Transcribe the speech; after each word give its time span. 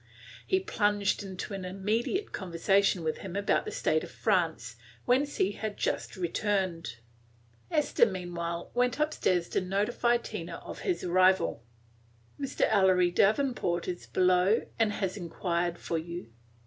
He 0.47 0.59
plunged 0.59 1.21
into 1.21 1.53
an 1.53 1.63
immediate 1.63 2.31
conversation 2.31 3.03
with 3.03 3.19
him 3.19 3.35
about 3.35 3.65
the 3.65 3.71
state 3.71 4.03
of 4.03 4.09
France, 4.09 4.75
whence 5.05 5.35
he 5.35 5.51
had 5.51 5.77
just 5.77 6.17
returned. 6.17 6.95
Esther, 7.69 8.07
meanwhile, 8.07 8.71
went 8.73 8.99
up 8.99 9.13
stairs 9.13 9.47
to 9.49 9.61
notify 9.61 10.17
Tina 10.17 10.55
of 10.65 10.79
his 10.79 11.03
arrival. 11.03 11.63
"Mr. 12.39 12.65
Ellery 12.67 13.11
Davenport 13.11 13.87
is 13.87 14.07
below, 14.07 14.65
and 14.79 14.91
had 14.91 15.15
inquired 15.17 15.77
for 15.77 15.99
you." 15.99 16.31